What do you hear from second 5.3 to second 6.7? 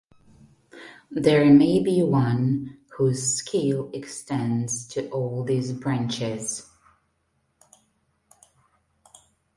these branches.